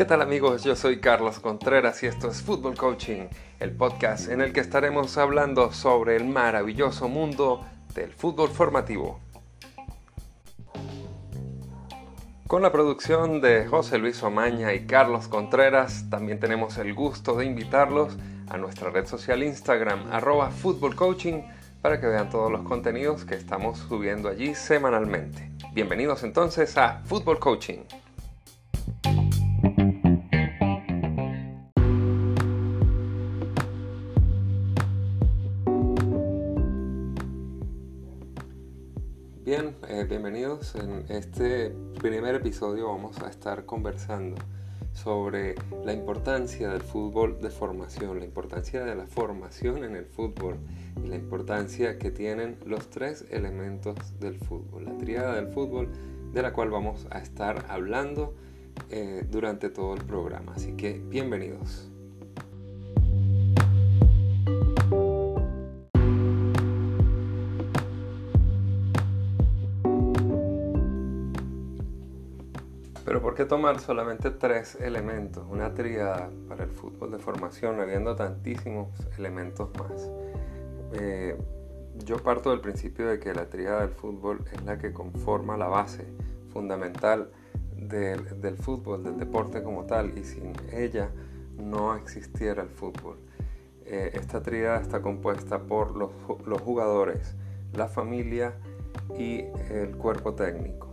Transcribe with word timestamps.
¿Qué 0.00 0.06
tal 0.06 0.22
amigos? 0.22 0.64
Yo 0.64 0.76
soy 0.76 0.98
Carlos 0.98 1.40
Contreras 1.40 2.02
y 2.02 2.06
esto 2.06 2.28
es 2.28 2.40
Fútbol 2.40 2.74
Coaching, 2.74 3.28
el 3.58 3.72
podcast 3.72 4.30
en 4.30 4.40
el 4.40 4.54
que 4.54 4.60
estaremos 4.60 5.18
hablando 5.18 5.72
sobre 5.72 6.16
el 6.16 6.24
maravilloso 6.24 7.06
mundo 7.08 7.66
del 7.94 8.10
fútbol 8.14 8.48
formativo. 8.48 9.20
Con 12.46 12.62
la 12.62 12.72
producción 12.72 13.42
de 13.42 13.66
José 13.66 13.98
Luis 13.98 14.22
Omaña 14.22 14.72
y 14.72 14.86
Carlos 14.86 15.28
Contreras, 15.28 16.08
también 16.08 16.40
tenemos 16.40 16.78
el 16.78 16.94
gusto 16.94 17.36
de 17.36 17.44
invitarlos 17.44 18.16
a 18.48 18.56
nuestra 18.56 18.88
red 18.88 19.06
social 19.06 19.42
Instagram, 19.42 20.10
arroba 20.10 20.50
Fútbol 20.50 20.96
Coaching, 20.96 21.42
para 21.82 22.00
que 22.00 22.06
vean 22.06 22.28
todos 22.28 22.52
los 22.52 22.62
contenidos 22.62 23.24
que 23.24 23.34
estamos 23.34 23.78
subiendo 23.78 24.28
allí 24.28 24.54
semanalmente. 24.54 25.50
Bienvenidos 25.72 26.22
entonces 26.24 26.76
a 26.76 27.02
Fútbol 27.04 27.38
Coaching. 27.38 27.80
Bien, 39.42 39.74
eh, 39.88 40.06
bienvenidos. 40.08 40.74
En 40.76 41.06
este 41.08 41.70
primer 41.98 42.36
episodio 42.36 42.88
vamos 42.88 43.20
a 43.22 43.30
estar 43.30 43.64
conversando 43.64 44.36
sobre 44.92 45.54
la 45.84 45.92
importancia 45.92 46.68
del 46.68 46.82
fútbol 46.82 47.40
de 47.40 47.50
formación, 47.50 48.18
la 48.18 48.24
importancia 48.24 48.84
de 48.84 48.94
la 48.94 49.06
formación 49.06 49.84
en 49.84 49.96
el 49.96 50.06
fútbol 50.06 50.56
y 51.02 51.08
la 51.08 51.16
importancia 51.16 51.98
que 51.98 52.10
tienen 52.10 52.58
los 52.66 52.90
tres 52.90 53.24
elementos 53.30 54.18
del 54.18 54.38
fútbol, 54.38 54.84
la 54.84 54.98
triada 54.98 55.36
del 55.36 55.48
fútbol 55.48 55.88
de 56.32 56.42
la 56.42 56.52
cual 56.52 56.70
vamos 56.70 57.06
a 57.10 57.18
estar 57.18 57.66
hablando 57.68 58.34
eh, 58.90 59.24
durante 59.30 59.68
todo 59.70 59.94
el 59.94 60.04
programa. 60.04 60.54
Así 60.54 60.72
que 60.72 60.98
bienvenidos. 60.98 61.90
Pero 73.40 73.48
¿por 73.48 73.56
qué 73.56 73.62
tomar 73.62 73.80
solamente 73.80 74.30
tres 74.30 74.74
elementos, 74.74 75.46
una 75.48 75.72
tríada 75.72 76.28
para 76.46 76.64
el 76.64 76.70
fútbol 76.70 77.10
de 77.10 77.18
formación, 77.18 77.80
habiendo 77.80 78.14
tantísimos 78.14 78.90
elementos 79.16 79.70
más? 79.78 80.10
Eh, 80.92 81.38
yo 82.04 82.18
parto 82.18 82.50
del 82.50 82.60
principio 82.60 83.08
de 83.08 83.18
que 83.18 83.32
la 83.32 83.48
tríada 83.48 83.80
del 83.80 83.92
fútbol 83.92 84.44
es 84.52 84.62
la 84.64 84.76
que 84.76 84.92
conforma 84.92 85.56
la 85.56 85.68
base 85.68 86.04
fundamental 86.52 87.30
del, 87.74 88.58
fútbol, 88.58 89.04
del 89.04 89.16
deporte 89.16 89.62
como 89.62 89.86
tal, 89.86 90.18
y 90.18 90.24
sin 90.24 90.52
ella 90.70 91.08
no 91.56 91.96
existiera 91.96 92.62
el 92.62 92.68
fútbol. 92.68 93.16
Eh, 93.86 94.10
esta 94.12 94.42
tríada 94.42 94.82
está 94.82 95.00
compuesta 95.00 95.60
por 95.62 95.96
los, 95.96 96.10
los 96.44 96.60
jugadores, 96.60 97.36
la 97.72 97.88
familia 97.88 98.52
y 99.18 99.44
el 99.70 99.96
cuerpo 99.96 100.34
técnico 100.34 100.89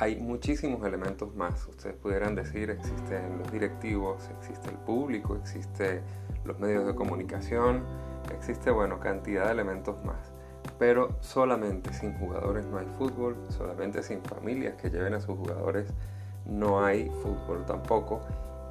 hay 0.00 0.16
muchísimos 0.16 0.82
elementos 0.86 1.34
más. 1.34 1.66
Ustedes 1.68 1.94
pudieran 1.96 2.34
decir, 2.34 2.70
existen 2.70 3.38
los 3.38 3.52
directivos, 3.52 4.30
existe 4.38 4.70
el 4.70 4.76
público, 4.76 5.36
existe 5.36 6.00
los 6.44 6.58
medios 6.58 6.86
de 6.86 6.94
comunicación, 6.94 7.84
existe, 8.34 8.70
bueno, 8.70 8.98
cantidad 8.98 9.44
de 9.44 9.52
elementos 9.52 10.02
más. 10.02 10.32
Pero 10.78 11.18
solamente 11.20 11.92
sin 11.92 12.14
jugadores 12.14 12.64
no 12.64 12.78
hay 12.78 12.86
fútbol, 12.96 13.36
solamente 13.50 14.02
sin 14.02 14.22
familias 14.22 14.74
que 14.76 14.88
lleven 14.88 15.12
a 15.12 15.20
sus 15.20 15.36
jugadores 15.36 15.92
no 16.46 16.82
hay 16.82 17.10
fútbol 17.22 17.66
tampoco. 17.66 18.22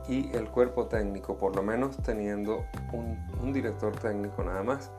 Y 0.08 0.36
el 0.36 0.50
cuerpo 0.50 0.88
técnico, 0.88 1.38
por 1.38 1.56
lo 1.56 1.62
menos 1.62 1.96
teniendo 1.98 2.66
un, 2.92 3.54
director 3.54 3.96
técnico 3.96 4.44
nada 4.44 4.64
más, 4.64 4.92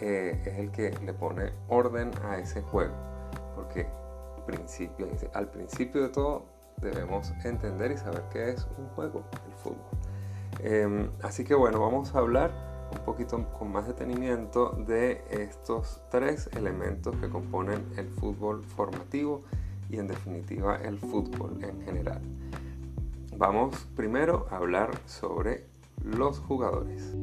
eh, 0.00 0.38
es 0.44 0.58
el 0.58 0.70
que 0.70 0.90
le 1.02 1.14
pone 1.14 1.52
orden 1.68 2.10
a 2.24 2.36
ese 2.36 2.60
juego. 2.60 3.17
Principio, 4.48 5.06
al 5.34 5.50
principio 5.50 6.02
de 6.02 6.08
todo 6.08 6.46
debemos 6.80 7.32
entender 7.44 7.92
y 7.92 7.98
saber 7.98 8.22
qué 8.32 8.48
es 8.48 8.66
un 8.78 8.86
juego, 8.94 9.22
el 9.46 9.52
fútbol. 9.56 9.76
Em, 10.60 11.10
así 11.22 11.44
que 11.44 11.54
bueno, 11.54 11.80
vamos 11.80 12.14
a 12.14 12.20
hablar 12.20 12.50
un 12.90 13.04
poquito 13.04 13.44
con 13.58 13.70
más 13.70 13.86
detenimiento 13.86 14.70
de 14.86 15.22
estos 15.28 16.00
tres 16.10 16.48
elementos 16.56 17.14
que 17.16 17.28
componen 17.28 17.84
el 17.98 18.08
fútbol 18.08 18.64
formativo 18.64 19.42
y 19.90 19.98
en 19.98 20.06
definitiva 20.06 20.76
el 20.76 20.98
fútbol 20.98 21.62
en 21.62 21.82
general. 21.82 22.22
Vamos 23.36 23.86
primero 23.94 24.46
a 24.50 24.56
hablar 24.56 24.90
sobre 25.04 25.66
los 26.02 26.38
jugadores. 26.38 27.14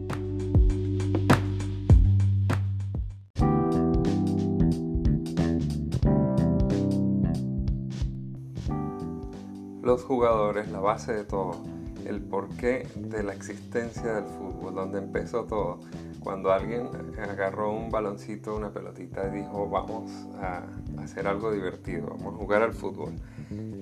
Los 9.85 10.03
jugadores, 10.03 10.68
la 10.69 10.79
base 10.79 11.13
de 11.13 11.23
todo, 11.23 11.62
el 12.07 12.19
porqué 12.19 12.88
de 12.96 13.22
la 13.22 13.34
existencia 13.34 14.16
del 14.16 14.25
fútbol, 14.25 14.73
donde 14.73 14.97
empezó 14.97 15.44
todo. 15.44 15.79
Cuando 16.22 16.51
alguien 16.51 16.90
agarró 17.19 17.72
un 17.72 17.91
baloncito, 17.91 18.56
una 18.56 18.72
pelotita 18.72 19.28
y 19.28 19.41
dijo, 19.41 19.69
vamos 19.69 20.12
a 20.41 20.63
hacer 21.00 21.28
algo 21.28 21.51
divertido, 21.51 22.07
vamos 22.07 22.34
a 22.34 22.38
jugar 22.38 22.63
al 22.63 22.73
fútbol. 22.73 23.13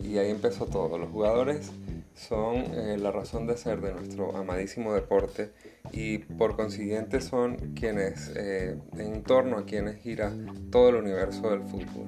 Y 0.03 0.17
ahí 0.17 0.29
empezó 0.29 0.65
todo. 0.65 0.97
Los 0.97 1.09
jugadores 1.09 1.71
son 2.15 2.55
eh, 2.55 2.97
la 2.99 3.11
razón 3.11 3.47
de 3.47 3.55
ser 3.55 3.79
de 3.79 3.93
nuestro 3.93 4.35
amadísimo 4.35 4.93
deporte 4.93 5.53
y 5.93 6.17
por 6.17 6.57
consiguiente 6.57 7.21
son 7.21 7.55
quienes, 7.75 8.29
eh, 8.35 8.77
en 8.97 9.23
torno 9.23 9.57
a 9.57 9.65
quienes 9.65 10.01
gira 10.01 10.33
todo 10.69 10.89
el 10.89 10.95
universo 10.95 11.49
del 11.49 11.61
fútbol. 11.61 12.07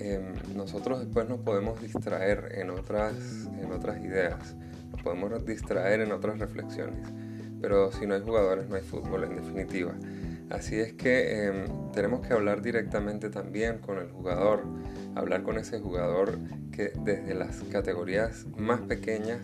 Em, 0.00 0.34
nosotros 0.54 1.00
después 1.00 1.28
nos 1.28 1.40
podemos 1.40 1.80
distraer 1.80 2.52
en 2.54 2.70
otras, 2.70 3.14
en 3.60 3.72
otras 3.72 3.98
ideas, 3.98 4.54
nos 4.92 5.02
podemos 5.02 5.44
distraer 5.44 6.00
en 6.02 6.12
otras 6.12 6.38
reflexiones, 6.38 7.08
pero 7.60 7.90
si 7.90 8.06
no 8.06 8.14
hay 8.14 8.20
jugadores 8.20 8.68
no 8.68 8.76
hay 8.76 8.82
fútbol 8.82 9.24
en 9.24 9.34
definitiva. 9.34 9.94
Así 10.50 10.78
es 10.78 10.92
que 10.92 11.46
em, 11.46 11.90
tenemos 11.92 12.24
que 12.24 12.32
hablar 12.32 12.62
directamente 12.62 13.28
también 13.28 13.78
con 13.78 13.98
el 13.98 14.08
jugador, 14.08 14.62
hablar 15.16 15.42
con 15.42 15.58
ese 15.58 15.80
jugador 15.80 16.38
que 16.70 16.92
desde 17.00 17.34
las 17.34 17.64
categorías 17.64 18.46
más 18.56 18.80
pequeñas 18.82 19.40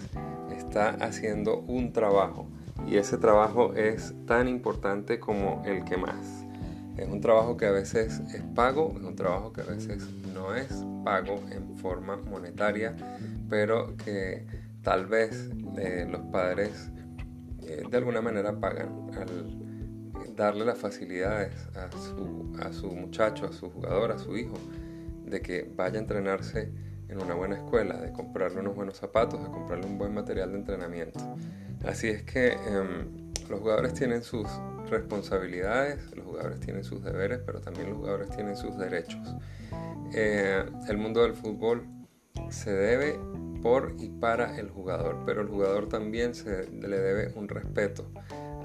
está 0.57 0.91
haciendo 0.91 1.59
un 1.59 1.93
trabajo 1.93 2.47
y 2.87 2.99
ese 2.99 3.19
trabajo 3.19 3.75
es 3.75 4.15
tan 4.25 4.47
importante 4.47 5.19
como 5.19 5.65
el 5.67 5.85
que 5.85 5.97
más. 5.97 6.44
Es 6.97 7.09
un 7.09 7.21
trabajo 7.21 7.57
que 7.57 7.67
a 7.67 7.73
veces 7.73 8.21
es 8.33 8.43
pago, 8.55 8.95
es 8.97 9.05
un 9.05 9.17
trabajo 9.17 9.53
que 9.53 9.63
a 9.63 9.65
veces 9.65 10.07
no 10.33 10.55
es 10.55 10.69
pago 11.05 11.43
en 11.51 11.77
forma 11.77 12.17
monetaria, 12.17 12.95
pero 13.49 13.97
que 13.97 14.47
tal 14.83 15.07
vez 15.07 15.51
eh, 15.77 16.07
los 16.09 16.21
padres 16.33 16.91
eh, 17.63 17.83
de 17.91 17.97
alguna 17.97 18.21
manera 18.21 18.61
pagan 18.61 19.11
al 19.19 19.65
darle 20.37 20.65
las 20.65 20.79
facilidades 20.79 21.53
a 21.77 21.91
su, 21.93 22.53
a 22.61 22.73
su 22.73 22.91
muchacho, 22.91 23.47
a 23.47 23.53
su 23.53 23.71
jugador, 23.71 24.13
a 24.13 24.19
su 24.19 24.37
hijo, 24.37 24.55
de 25.25 25.41
que 25.41 25.71
vaya 25.77 25.99
a 25.99 26.03
entrenarse 26.03 26.73
en 27.09 27.21
una 27.21 27.35
buena 27.35 27.57
escuela, 27.57 28.01
de 28.01 28.13
comprarle 28.13 28.61
unos 28.61 28.75
buenos 28.75 28.97
zapatos, 28.97 29.43
de 29.43 29.51
comprarle 29.51 29.87
un 29.87 29.99
buen 29.99 30.15
material 30.15 30.53
de 30.53 30.59
entrenamiento. 30.59 31.21
Así 31.87 32.09
es 32.09 32.23
que 32.23 32.53
em, 32.53 33.33
los 33.49 33.61
jugadores 33.61 33.95
tienen 33.95 34.23
sus 34.23 34.49
responsabilidades, 34.95 35.99
los 36.17 36.25
jugadores 36.25 36.61
tienen 36.61 36.85
sus 36.85 37.03
deberes, 37.03 37.41
pero 37.45 37.61
también 37.61 37.91
los 37.91 37.99
jugadores 37.99 38.31
tienen 38.31 38.57
sus 38.57 38.79
derechos. 38.79 39.35
Eh, 40.15 40.65
el 40.89 40.97
mundo 40.97 41.23
del 41.23 41.35
fútbol 41.35 41.87
se 42.51 42.73
debe 42.73 43.19
por 43.63 43.97
y 43.99 44.09
para 44.09 44.57
el 44.59 44.71
jugador, 44.71 45.23
pero 45.27 45.43
el 45.43 45.49
jugador 45.49 45.89
también 45.89 46.35
se 46.35 46.71
le 46.71 46.99
debe 46.99 47.33
un 47.35 47.49
respeto 47.49 48.11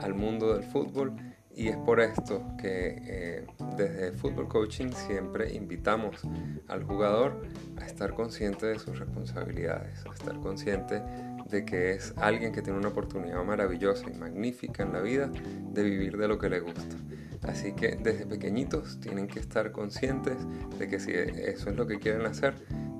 al 0.02 0.14
mundo 0.14 0.54
del 0.54 0.64
fútbol 0.64 1.14
y 1.56 1.68
es 1.68 1.78
por 1.78 2.00
esto 2.00 2.42
que 2.58 3.02
eh, 3.02 3.48
desde 3.76 4.14
Fútbol 4.14 4.48
Coaching 4.48 4.92
siempre 4.92 5.54
invitamos 5.54 6.22
al 6.68 6.84
jugador 6.84 7.42
a 7.82 7.86
estar 7.86 8.14
consciente 8.14 8.68
de 8.68 8.80
sus 8.80 8.98
responsabilidades, 8.98 10.06
a 10.06 10.14
estar 10.14 10.40
consciente 10.40 11.02
de 11.50 11.66
que 11.66 11.92
es 11.92 12.14
alguien 12.18 12.52
que 12.52 12.62
tiene 12.62 12.80
una 12.80 12.90
oportunidad 12.90 13.44
maravillosa 13.44 14.10
y 14.10 14.18
magnífica 14.18 14.84
en 14.84 14.94
la 14.94 15.02
vida 15.02 15.32
de 15.72 15.84
vivir 15.84 16.18
de 16.18 16.28
lo 16.28 16.38
que 16.38 16.50
le 16.50 16.60
gusta. 16.60 16.96
Así 17.44 17.74
que 17.74 17.96
desde 17.96 18.26
pequeñitos 18.26 19.00
tienen 19.00 19.28
que 19.28 19.40
estar 19.40 19.72
conscientes 19.72 20.38
de 20.78 20.88
que 20.88 21.00
si 21.00 21.12
eso 21.12 21.70
es 21.70 21.76
lo 21.76 21.88
que 21.88 22.00
quieren 22.00 22.26
hacer, 22.26 22.54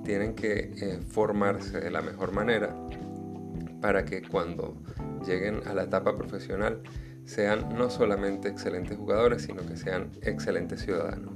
tienen 0.04 0.34
que 0.34 0.72
eh, 0.76 0.98
formarse 1.08 1.80
de 1.80 1.90
la 1.90 2.00
mejor 2.00 2.32
manera 2.32 2.74
para 3.80 4.04
que 4.04 4.22
cuando 4.22 4.76
lleguen 5.26 5.60
a 5.66 5.74
la 5.74 5.84
etapa 5.84 6.16
profesional 6.16 6.82
sean 7.26 7.74
no 7.76 7.90
solamente 7.90 8.48
excelentes 8.48 8.96
jugadores, 8.96 9.42
sino 9.42 9.64
que 9.64 9.76
sean 9.76 10.10
excelentes 10.22 10.80
ciudadanos. 10.80 11.34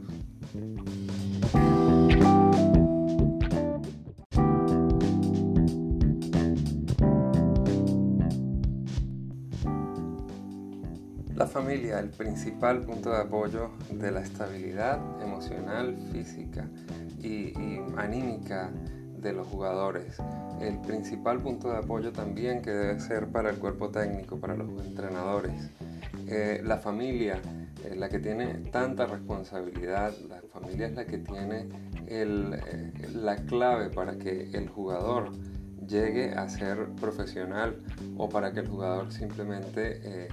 Familia 11.46 11.98
el 11.98 12.10
principal 12.10 12.80
punto 12.82 13.10
de 13.10 13.18
apoyo 13.18 13.70
de 13.90 14.10
la 14.12 14.20
estabilidad 14.20 15.00
emocional, 15.20 15.96
física 16.12 16.68
y, 17.22 17.52
anímica 17.96 18.70
de 19.18 19.32
los 19.32 19.46
jugadores. 19.48 20.18
El 20.60 20.78
principal 20.80 21.40
punto 21.40 21.70
de 21.70 21.78
apoyo 21.78 22.12
también 22.12 22.62
que 22.62 22.70
debe 22.70 23.00
ser 23.00 23.26
para 23.28 23.50
el 23.50 23.56
cuerpo 23.56 23.90
técnico, 23.90 24.38
para 24.38 24.54
los 24.54 24.68
entrenadores. 24.86 25.70
Eh, 26.28 26.60
la 26.64 26.78
familia, 26.78 27.40
es 27.84 27.96
la 27.96 28.08
que 28.08 28.18
tiene 28.18 28.46
tanta 28.70 29.06
responsabilidad, 29.06 30.12
la 30.28 30.40
familia 30.52 30.86
es 30.86 30.94
la 30.94 31.04
que 31.04 31.18
tiene 31.18 31.68
eh, 32.06 32.92
la 33.14 33.36
clave 33.36 33.90
para 33.90 34.16
que 34.16 34.50
el 34.52 34.68
jugador 34.68 35.32
llegue 35.86 36.32
a 36.32 36.48
ser 36.48 36.86
profesional 37.00 37.76
o 38.16 38.28
para 38.28 38.52
que 38.52 38.60
el 38.60 38.68
jugador 38.68 39.12
simplemente 39.12 40.00
eh, 40.02 40.28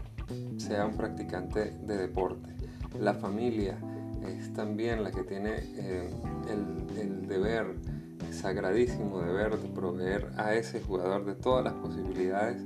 sea 0.58 0.86
un 0.86 0.96
practicante 0.96 1.72
de 1.86 1.98
deporte. 1.98 2.50
La 3.00 3.14
familia 3.14 3.78
es 4.28 4.54
también 4.54 5.04
la 5.04 5.12
que 5.12 5.24
tiene 5.24 5.56
eh, 5.78 6.10
el, 6.50 7.28
deber, 7.28 7.76
sagradísimo 8.32 9.22
deber 9.22 9.58
de 9.58 9.70
proveer 9.70 10.32
a 10.38 10.54
ese 10.54 10.82
jugador 10.82 11.26
de 11.26 11.36
todas 11.36 11.64
las 11.64 11.74
posibilidades 11.74 12.62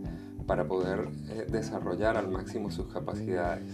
para 0.48 0.68
poder 0.68 1.08
eh, 1.30 1.46
desarrollar 1.50 2.18
al 2.18 2.28
máximo 2.28 2.72
sus 2.72 2.88
capacidades. 2.88 3.66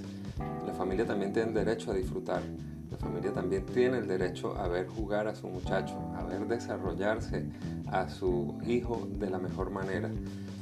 La 0.65 0.73
familia 0.73 1.05
también 1.05 1.33
tiene 1.33 1.49
el 1.49 1.53
derecho 1.53 1.91
a 1.91 1.93
disfrutar. 1.95 2.41
La 2.91 2.97
familia 2.97 3.33
también 3.33 3.65
tiene 3.65 3.97
el 3.97 4.07
derecho 4.07 4.57
a 4.57 4.67
ver 4.67 4.88
jugar 4.88 5.27
a 5.27 5.35
su 5.35 5.47
muchacho, 5.47 5.97
a 6.17 6.23
ver 6.23 6.47
desarrollarse 6.47 7.45
a 7.88 8.09
su 8.09 8.57
hijo 8.67 9.07
de 9.17 9.29
la 9.29 9.39
mejor 9.39 9.69
manera, 9.69 10.09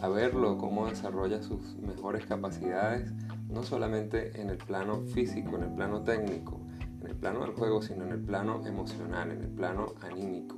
a 0.01 0.07
verlo 0.07 0.57
cómo 0.57 0.87
desarrolla 0.87 1.41
sus 1.41 1.75
mejores 1.77 2.25
capacidades, 2.25 3.11
no 3.49 3.63
solamente 3.63 4.39
en 4.39 4.49
el 4.49 4.57
plano 4.57 5.01
físico, 5.01 5.57
en 5.57 5.63
el 5.63 5.71
plano 5.71 6.01
técnico, 6.01 6.59
en 7.01 7.07
el 7.07 7.15
plano 7.15 7.41
del 7.41 7.51
juego, 7.51 7.81
sino 7.81 8.05
en 8.05 8.11
el 8.11 8.19
plano 8.19 8.65
emocional, 8.65 9.31
en 9.31 9.41
el 9.41 9.49
plano 9.49 9.93
anímico, 10.01 10.55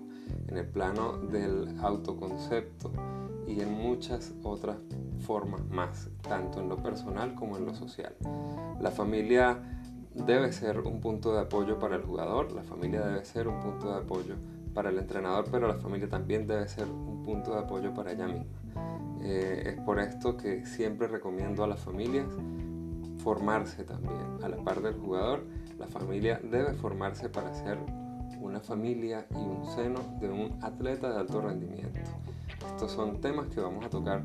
en 0.47 0.57
el 0.57 0.67
plano 0.67 1.17
del 1.17 1.79
autoconcepto 1.81 2.91
y 3.47 3.61
en 3.61 3.73
muchas 3.73 4.33
otras 4.43 4.77
formas 5.19 5.65
más, 5.69 6.09
tanto 6.21 6.59
en 6.59 6.69
lo 6.69 6.77
personal 6.77 7.35
como 7.35 7.57
en 7.57 7.65
lo 7.65 7.73
social. 7.73 8.15
La 8.79 8.91
familia 8.91 9.59
debe 10.13 10.51
ser 10.51 10.79
un 10.79 10.99
punto 10.99 11.33
de 11.33 11.41
apoyo 11.41 11.79
para 11.79 11.95
el 11.95 12.03
jugador, 12.03 12.51
la 12.51 12.63
familia 12.63 13.01
debe 13.01 13.25
ser 13.25 13.47
un 13.47 13.59
punto 13.59 13.91
de 13.91 13.99
apoyo 13.99 14.35
para 14.73 14.89
el 14.89 14.97
entrenador, 14.97 15.45
pero 15.51 15.67
la 15.67 15.75
familia 15.75 16.09
también 16.09 16.47
debe 16.47 16.67
ser 16.67 16.87
un 16.87 17.23
punto 17.23 17.53
de 17.53 17.59
apoyo 17.59 17.93
para 17.93 18.11
ella 18.11 18.27
misma. 18.27 18.45
Eh, 19.23 19.63
es 19.65 19.81
por 19.81 19.99
esto 19.99 20.37
que 20.37 20.65
siempre 20.65 21.07
recomiendo 21.07 21.63
a 21.63 21.67
las 21.67 21.79
familias 21.79 22.27
formarse 23.23 23.83
también. 23.83 24.43
A 24.43 24.49
la 24.49 24.57
par 24.57 24.81
del 24.81 24.95
jugador, 24.95 25.45
la 25.77 25.87
familia 25.87 26.39
debe 26.43 26.73
formarse 26.73 27.29
para 27.29 27.53
ser 27.53 27.77
una 28.39 28.59
familia 28.59 29.27
y 29.31 29.35
un 29.35 29.65
seno 29.65 29.99
de 30.19 30.29
un 30.29 30.57
atleta 30.63 31.11
de 31.11 31.19
alto 31.19 31.41
rendimiento. 31.41 31.99
Estos 32.67 32.91
son 32.91 33.21
temas 33.21 33.47
que 33.47 33.61
vamos 33.61 33.85
a 33.85 33.89
tocar 33.89 34.23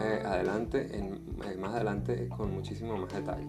eh, 0.00 0.22
adelante, 0.24 0.88
eh, 0.92 1.56
más 1.58 1.74
adelante 1.74 2.28
con 2.28 2.52
muchísimo 2.52 2.96
más 2.96 3.12
detalle. 3.12 3.46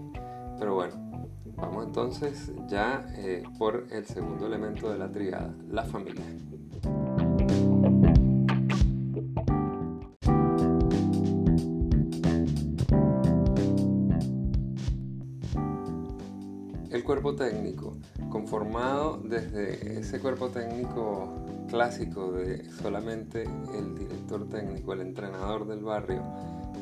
Pero 0.59 0.75
bueno, 0.75 1.13
Vamos 1.55 1.85
entonces 1.85 2.51
ya 2.67 3.05
por 3.59 3.85
el 3.91 4.05
segundo 4.05 4.47
elemento 4.47 4.91
de 4.91 4.97
la 4.97 5.11
triada, 5.11 5.53
la 5.69 5.83
familia. 5.83 6.25
El 16.93 17.03
cuerpo 17.03 17.33
técnico, 17.33 17.97
conformado 18.29 19.17
desde 19.17 19.99
ese 19.99 20.19
cuerpo 20.19 20.49
técnico 20.49 21.27
clásico 21.67 22.31
de 22.33 22.69
solamente 22.69 23.45
el 23.73 23.95
director 23.97 24.47
técnico, 24.47 24.93
el 24.93 25.01
entrenador 25.01 25.65
del 25.67 25.79
barrio, 25.79 26.21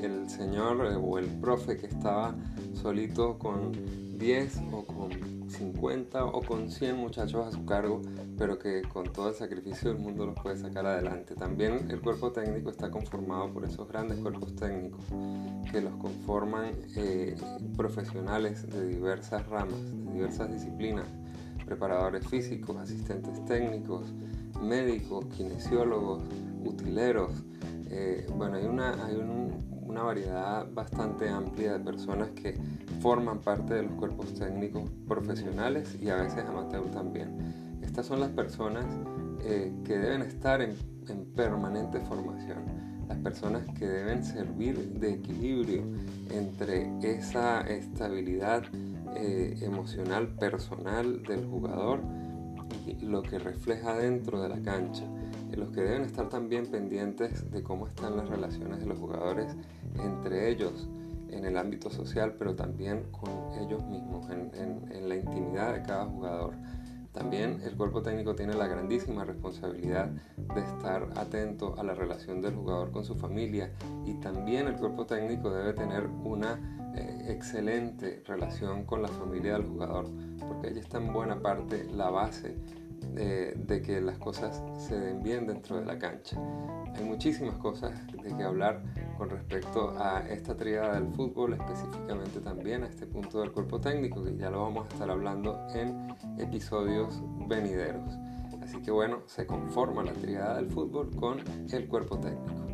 el 0.03 0.29
señor 0.29 0.85
eh, 0.85 0.97
o 1.01 1.17
el 1.17 1.27
profe 1.27 1.77
que 1.77 1.85
estaba 1.85 2.35
solito 2.73 3.39
con 3.39 3.71
10 4.21 4.61
o 4.71 4.85
con 4.85 5.49
50 5.49 6.25
o 6.25 6.41
con 6.43 6.69
100 6.69 6.95
muchachos 6.95 7.47
a 7.47 7.51
su 7.51 7.65
cargo, 7.65 8.03
pero 8.37 8.59
que 8.59 8.83
con 8.83 9.11
todo 9.11 9.29
el 9.29 9.35
sacrificio 9.35 9.91
del 9.91 9.99
mundo 9.99 10.27
los 10.27 10.35
puede 10.39 10.57
sacar 10.57 10.85
adelante. 10.85 11.33
También 11.33 11.89
el 11.89 11.99
cuerpo 12.01 12.31
técnico 12.31 12.69
está 12.69 12.91
conformado 12.91 13.51
por 13.51 13.65
esos 13.65 13.87
grandes 13.87 14.19
cuerpos 14.19 14.55
técnicos 14.55 15.03
que 15.71 15.81
los 15.81 15.93
conforman 15.95 16.75
eh, 16.95 17.35
profesionales 17.75 18.69
de 18.69 18.89
diversas 18.89 19.47
ramas, 19.47 19.81
de 19.91 20.13
diversas 20.13 20.53
disciplinas, 20.53 21.07
preparadores 21.65 22.27
físicos, 22.27 22.77
asistentes 22.77 23.43
técnicos, 23.45 24.13
médicos, 24.61 25.25
kinesiólogos, 25.35 26.21
utileros. 26.63 27.31
Eh, 27.93 28.25
bueno, 28.33 28.55
hay, 28.55 28.65
una, 28.65 29.05
hay 29.05 29.15
un, 29.15 29.83
una 29.85 30.03
variedad 30.03 30.65
bastante 30.71 31.27
amplia 31.27 31.73
de 31.73 31.79
personas 31.79 32.29
que 32.29 32.57
forman 33.01 33.39
parte 33.39 33.73
de 33.73 33.83
los 33.83 33.91
cuerpos 33.93 34.33
técnicos 34.33 34.89
profesionales 35.05 35.97
y 36.01 36.09
a 36.09 36.15
veces 36.15 36.45
amateur 36.45 36.89
también. 36.91 37.79
Estas 37.81 38.05
son 38.05 38.21
las 38.21 38.29
personas 38.29 38.85
eh, 39.43 39.73
que 39.83 39.97
deben 39.97 40.21
estar 40.21 40.61
en, 40.61 40.75
permanente 41.35 41.99
formación, 42.01 42.59
las 43.09 43.17
personas 43.17 43.65
que 43.77 43.85
deben 43.85 44.23
servir 44.23 44.77
de 44.77 45.15
equilibrio 45.15 45.83
entre 46.29 46.89
esa 47.01 47.61
estabilidad 47.61 48.63
eh, 49.17 49.57
emocional 49.61 50.29
personal 50.35 51.21
del 51.23 51.45
jugador 51.45 51.99
y 52.87 53.05
lo 53.05 53.23
que 53.23 53.39
refleja 53.39 53.97
dentro 53.97 54.41
de 54.41 54.47
la 54.47 54.61
cancha 54.61 55.03
los 55.57 55.71
que 55.71 55.81
deben 55.81 56.03
estar 56.03 56.29
también 56.29 56.67
pendientes 56.67 57.51
de 57.51 57.63
cómo 57.63 57.87
están 57.87 58.15
las 58.15 58.29
relaciones 58.29 58.79
de 58.79 58.85
los 58.85 58.97
jugadores 58.97 59.55
entre 59.95 60.49
ellos 60.49 60.87
en 61.31 61.45
el 61.45 61.57
ámbito 61.57 61.89
social, 61.89 62.35
pero 62.37 62.55
también 62.55 63.03
con 63.11 63.29
ellos 63.59 63.83
mismos, 63.85 64.29
en, 64.29 65.07
la 65.07 65.15
intimidad 65.15 65.73
de 65.73 65.81
cada 65.81 66.05
jugador. 66.05 66.53
También 67.13 67.59
el 67.65 67.75
cuerpo 67.75 68.01
técnico 68.01 68.35
tiene 68.35 68.53
la 68.53 68.67
grandísima 68.67 69.25
responsabilidad 69.25 70.09
de 70.37 70.61
estar 70.61 71.09
atento 71.17 71.75
a 71.77 71.83
la 71.83 71.93
relación 71.93 72.41
del 72.41 72.55
jugador 72.55 72.91
con 72.91 73.03
su 73.03 73.15
familia 73.15 73.71
y 74.05 74.13
también 74.15 74.67
el 74.67 74.75
cuerpo 74.75 75.05
técnico 75.05 75.49
debe 75.53 75.73
tener 75.73 76.07
una 76.23 76.93
eh, 76.95 77.25
excelente 77.27 78.23
relación 78.25 78.85
con 78.85 79.01
la 79.01 79.09
familia 79.09 79.53
del 79.53 79.63
jugador, 79.63 80.07
porque 80.39 80.69
ella 80.69 80.79
está 80.79 80.99
en 80.99 81.11
buena 81.11 81.41
parte 81.41 81.83
la 81.91 82.09
base 82.09 82.55
de, 83.13 83.81
que 83.85 84.01
las 84.01 84.17
cosas 84.17 84.63
se 84.77 84.99
den 84.99 85.21
bien 85.23 85.47
dentro 85.47 85.77
de 85.77 85.85
la 85.85 85.97
cancha. 85.97 86.37
Hay 86.95 87.03
muchísimas 87.03 87.55
cosas 87.55 87.93
de 88.11 88.35
que 88.35 88.43
hablar 88.43 88.81
con 89.17 89.29
respecto 89.29 89.93
a 89.97 90.19
esta 90.29 90.55
triada 90.55 90.99
del 90.99 91.07
fútbol, 91.13 91.53
específicamente 91.53 92.39
también 92.39 92.83
a 92.83 92.87
este 92.87 93.05
punto 93.05 93.41
del 93.41 93.51
cuerpo 93.51 93.79
técnico, 93.79 94.23
que 94.23 94.35
ya 94.35 94.49
lo 94.49 94.61
vamos 94.61 94.85
a 94.85 94.93
estar 94.93 95.09
hablando 95.09 95.59
en 95.73 96.15
episodios 96.37 97.21
venideros. 97.47 98.17
Así 98.61 98.81
que 98.81 98.91
bueno, 98.91 99.23
se 99.25 99.45
conforma 99.45 100.03
la 100.03 100.13
triada 100.13 100.55
del 100.55 100.69
fútbol 100.69 101.09
con 101.15 101.39
el 101.71 101.87
cuerpo 101.87 102.17
técnico. 102.19 102.70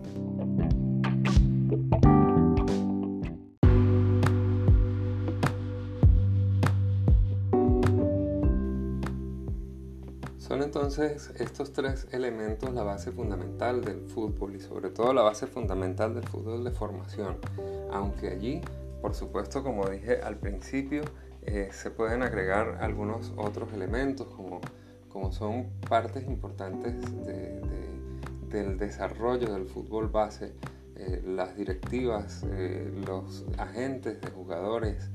Son 10.47 10.63
entonces 10.63 11.33
estos 11.39 11.73
tres 11.73 12.07
elementos 12.13 12.73
la 12.73 12.83
base 12.83 13.11
fundamental 13.11 13.83
del 13.83 13.99
fútbol 14.07 14.55
y 14.55 14.61
sobre 14.61 14.89
todo 14.91 15.11
la 15.11 15.21
base 15.21 15.45
fundamental 15.45 16.15
del 16.15 16.23
fútbol 16.23 16.63
de 16.63 16.71
formación. 16.71 17.35
Aunque 17.91 18.29
allí, 18.29 18.61
por 19.01 19.13
supuesto, 19.13 19.61
como 19.61 19.89
dije 19.89 20.21
al 20.21 20.37
principio, 20.37 21.03
eh, 21.41 21.67
se 21.73 21.91
pueden 21.91 22.23
agregar 22.23 22.77
algunos 22.79 23.33
otros 23.35 23.73
elementos 23.73 24.27
como, 24.27 24.61
como 25.09 25.33
son 25.33 25.67
partes 25.89 26.25
importantes 26.25 26.95
del 28.49 28.77
desarrollo 28.77 29.51
del 29.51 29.65
fútbol 29.65 30.07
base, 30.07 30.53
eh, 30.95 31.21
las 31.25 31.57
directivas, 31.57 32.45
eh, 32.51 32.89
los 33.05 33.43
agentes 33.57 34.21
de 34.21 34.29
jugadores, 34.29 35.09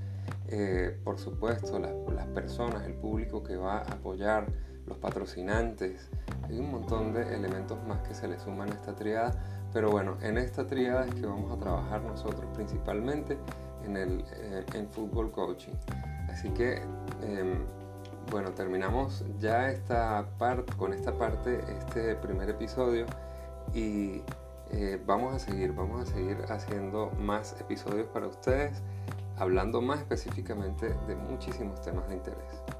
por 1.04 1.18
supuesto 1.18 1.78
las, 1.78 1.94
las 2.14 2.26
personas, 2.26 2.84
el 2.84 2.92
público 2.92 3.42
que 3.42 3.56
va 3.56 3.78
a 3.78 3.92
apoyar 3.92 4.46
los 4.86 4.98
patrocinantes, 4.98 6.08
hay 6.48 6.58
un 6.58 6.70
montón 6.70 7.12
de 7.12 7.34
elementos 7.34 7.78
más 7.86 8.00
que 8.06 8.14
se 8.14 8.28
le 8.28 8.38
suman 8.38 8.70
a 8.70 8.74
esta 8.74 8.94
triada, 8.94 9.32
pero 9.72 9.90
bueno, 9.90 10.18
en 10.22 10.38
esta 10.38 10.66
triada 10.66 11.06
es 11.06 11.14
que 11.14 11.26
vamos 11.26 11.52
a 11.52 11.58
trabajar 11.58 12.02
nosotros 12.02 12.44
principalmente 12.54 13.38
en 13.84 13.96
el 13.96 14.24
eh, 14.34 14.64
en 14.74 14.88
fútbol 14.88 15.30
coaching. 15.30 15.72
Así 16.28 16.50
que, 16.50 16.82
em, 17.22 17.64
bueno, 18.30 18.52
terminamos 18.52 19.24
ya 19.38 19.70
esta 19.70 20.26
parte, 20.38 20.72
con 20.76 20.92
esta 20.92 21.12
parte, 21.12 21.60
este 21.78 22.14
primer 22.16 22.50
episodio 22.50 23.06
y 23.74 24.22
eh, 24.70 25.00
vamos 25.06 25.34
a 25.34 25.38
seguir, 25.38 25.72
vamos 25.72 26.08
a 26.08 26.12
seguir 26.12 26.38
haciendo 26.48 27.10
más 27.18 27.60
episodios 27.60 28.06
para 28.08 28.26
ustedes 28.26 28.82
hablando 29.36 29.80
más 29.80 29.98
específicamente 29.98 30.94
de 31.06 31.16
muchísimos 31.16 31.80
temas 31.82 32.08
de 32.08 32.14
interés. 32.14 32.71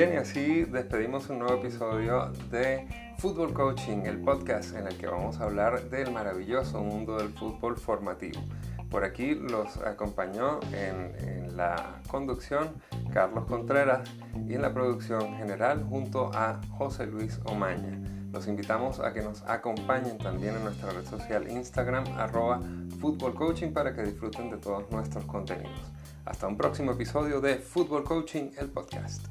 Bien, 0.00 0.14
y 0.14 0.16
así 0.16 0.64
despedimos 0.64 1.28
un 1.28 1.40
nuevo 1.40 1.56
episodio 1.56 2.32
de 2.50 2.88
Fútbol 3.18 3.52
Coaching, 3.52 4.06
el 4.06 4.18
podcast 4.22 4.74
en 4.74 4.86
el 4.86 4.96
que 4.96 5.06
vamos 5.06 5.38
a 5.38 5.44
hablar 5.44 5.90
del 5.90 6.10
maravilloso 6.10 6.82
mundo 6.82 7.18
del 7.18 7.28
fútbol 7.28 7.76
formativo. 7.76 8.40
Por 8.88 9.04
aquí 9.04 9.34
los 9.34 9.76
acompañó 9.76 10.58
en, 10.72 11.54
la 11.54 12.00
conducción 12.08 12.80
Carlos 13.12 13.44
Contreras 13.44 14.08
y 14.48 14.54
en 14.54 14.62
la 14.62 14.72
producción 14.72 15.36
general 15.36 15.84
junto 15.84 16.30
a 16.32 16.62
José 16.78 17.06
Luis 17.06 17.38
Omaña. 17.44 18.00
Los 18.32 18.48
invitamos 18.48 19.00
a 19.00 19.12
que 19.12 19.20
nos 19.20 19.42
acompañen 19.42 20.16
también 20.16 20.56
en 20.56 20.64
nuestra 20.64 20.92
red 20.92 21.04
social 21.04 21.46
Instagram 21.50 22.04
arroba 22.16 22.58
Fútbol 22.98 23.34
Coaching 23.34 23.74
para 23.74 23.94
que 23.94 24.04
disfruten 24.04 24.48
de 24.48 24.56
todos 24.56 24.90
nuestros 24.90 25.26
contenidos. 25.26 25.92
Hasta 26.24 26.46
un 26.46 26.56
próximo 26.56 26.92
episodio 26.92 27.42
de 27.42 27.56
Fútbol 27.56 28.02
Coaching, 28.02 28.52
el 28.56 28.70
podcast. 28.70 29.26